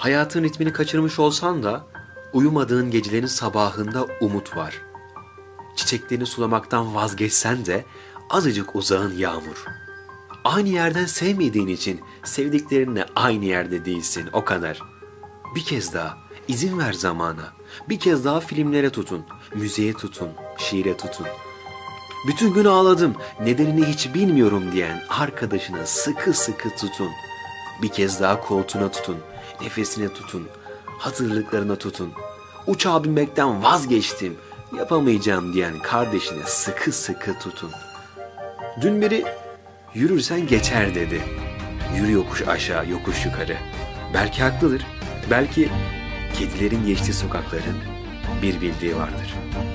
[0.00, 1.86] Hayatın ritmini kaçırmış olsan da
[2.32, 4.82] uyumadığın gecelerin sabahında umut var.
[5.76, 7.84] Çiçeklerini sulamaktan vazgeçsen de
[8.30, 9.64] azıcık uzağın yağmur.
[10.44, 14.80] Aynı yerden sevmediğin için sevdiklerinle aynı yerde değilsin o kadar.
[15.54, 17.52] Bir kez daha izin ver zamana.
[17.88, 19.24] Bir kez daha filmlere tutun,
[19.54, 20.28] müziğe tutun,
[20.58, 21.26] şiire tutun.
[22.28, 27.10] Bütün gün ağladım, nedenini hiç bilmiyorum diyen arkadaşına sıkı sıkı tutun.
[27.82, 29.16] Bir kez daha koltuğuna tutun,
[29.60, 30.48] nefesine tutun,
[30.98, 32.12] hatırlıklarına tutun.
[32.66, 34.36] Uçağa binmekten vazgeçtim,
[34.78, 37.70] yapamayacağım diyen kardeşine sıkı sıkı tutun.
[38.80, 39.24] Dün biri
[39.94, 41.22] yürürsen geçer dedi.
[41.96, 43.56] Yürü yokuş aşağı, yokuş yukarı.
[44.14, 44.86] Belki haklıdır.
[45.30, 45.68] Belki
[46.38, 47.76] kedilerin geçtiği sokakların
[48.42, 49.69] bir bildiği vardır.''